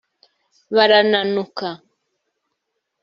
[0.75, 1.69] barananuka